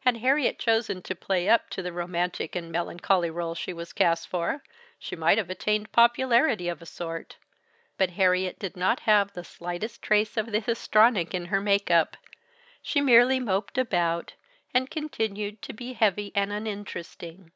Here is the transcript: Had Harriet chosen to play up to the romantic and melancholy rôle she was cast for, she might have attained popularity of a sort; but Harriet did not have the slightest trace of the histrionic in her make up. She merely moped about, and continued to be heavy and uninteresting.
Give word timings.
Had 0.00 0.18
Harriet 0.18 0.58
chosen 0.58 1.00
to 1.00 1.14
play 1.16 1.48
up 1.48 1.70
to 1.70 1.80
the 1.80 1.90
romantic 1.90 2.54
and 2.54 2.70
melancholy 2.70 3.30
rôle 3.30 3.56
she 3.56 3.72
was 3.72 3.94
cast 3.94 4.28
for, 4.28 4.62
she 4.98 5.16
might 5.16 5.38
have 5.38 5.48
attained 5.48 5.90
popularity 5.90 6.68
of 6.68 6.82
a 6.82 6.84
sort; 6.84 7.38
but 7.96 8.10
Harriet 8.10 8.58
did 8.58 8.76
not 8.76 9.00
have 9.08 9.32
the 9.32 9.42
slightest 9.42 10.02
trace 10.02 10.36
of 10.36 10.52
the 10.52 10.60
histrionic 10.60 11.32
in 11.32 11.46
her 11.46 11.62
make 11.62 11.90
up. 11.90 12.18
She 12.82 13.00
merely 13.00 13.40
moped 13.40 13.78
about, 13.78 14.34
and 14.74 14.90
continued 14.90 15.62
to 15.62 15.72
be 15.72 15.94
heavy 15.94 16.30
and 16.34 16.52
uninteresting. 16.52 17.50